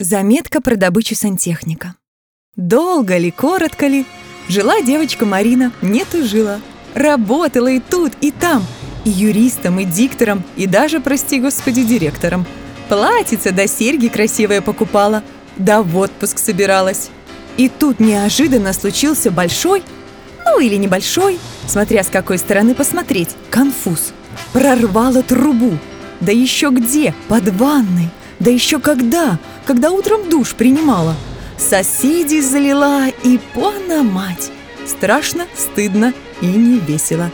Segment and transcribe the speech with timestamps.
[0.00, 1.94] Заметка про добычу сантехника.
[2.56, 4.06] Долго ли, коротко ли,
[4.48, 6.62] жила девочка Марина, не тужила.
[6.94, 8.64] Работала и тут, и там,
[9.04, 12.46] и юристом, и диктором, и даже, прости господи, директором.
[12.88, 15.22] Платьице да серьги красивые покупала,
[15.58, 17.10] да в отпуск собиралась.
[17.58, 19.82] И тут неожиданно случился большой,
[20.46, 24.14] ну или небольшой, смотря с какой стороны посмотреть, конфуз.
[24.54, 25.76] Прорвала трубу.
[26.22, 27.14] Да еще где?
[27.28, 28.08] Под ванной.
[28.40, 29.38] Да еще когда?
[29.66, 31.14] Когда утром душ принимала.
[31.58, 34.50] Соседей залила и пона мать.
[34.86, 37.30] Страшно, стыдно и не весело.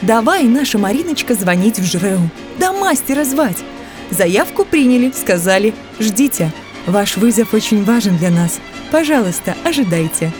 [0.00, 2.30] Давай, наша Мариночка, звонить в ЖРЭУ.
[2.58, 3.58] Да мастера звать.
[4.10, 6.50] Заявку приняли, сказали, ждите.
[6.86, 8.58] Ваш вызов очень важен для нас.
[8.90, 10.32] Пожалуйста, ожидайте.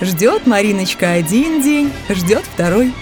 [0.00, 2.92] Ждет Мариночка один день, ждет второй.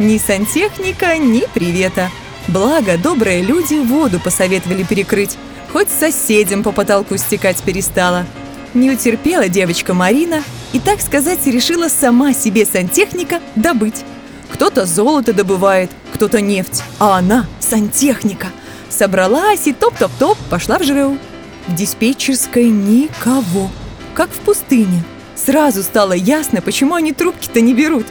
[0.00, 2.10] Ни сантехника, ни привета.
[2.48, 5.36] Благо, добрые люди воду посоветовали перекрыть.
[5.70, 8.24] Хоть соседям по потолку стекать перестала.
[8.72, 14.02] Не утерпела девочка Марина и, так сказать, решила сама себе сантехника добыть.
[14.50, 18.46] Кто-то золото добывает, кто-то нефть, а она сантехника.
[18.88, 21.18] Собралась и топ-топ-топ пошла в ЖРУ.
[21.66, 23.70] В диспетчерской никого,
[24.14, 25.04] как в пустыне.
[25.36, 28.06] Сразу стало ясно, почему они трубки-то не берут.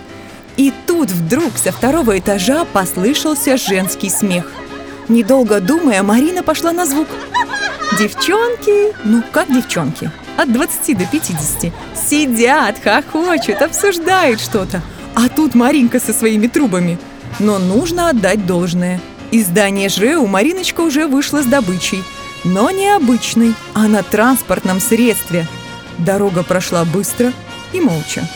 [0.58, 4.52] И тут вдруг со второго этажа послышался женский смех.
[5.08, 7.08] Недолго думая, Марина пошла на звук.
[7.98, 14.82] Девчонки, ну как девчонки, от 20 до 50, сидят, хохочут, обсуждают что-то.
[15.16, 16.98] А тут Маринка со своими трубами.
[17.40, 19.00] Но нужно отдать должное.
[19.32, 22.04] Из здания ЖЭУ Мариночка уже вышла с добычей.
[22.44, 25.48] Но не обычной, а на транспортном средстве.
[25.98, 27.32] Дорога прошла быстро
[27.74, 28.28] и молча.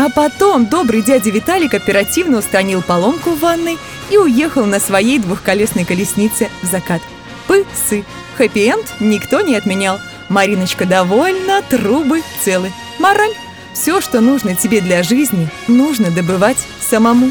[0.00, 5.84] А потом добрый дядя Виталик оперативно устранил поломку в ванной и уехал на своей двухколесной
[5.84, 7.02] колеснице в закат.
[7.46, 8.06] Пысы.
[8.38, 10.00] Хэппи-энд никто не отменял.
[10.30, 12.72] Мариночка довольна, трубы целы.
[12.98, 13.34] Мораль.
[13.74, 17.30] Все, что нужно тебе для жизни, нужно добывать самому.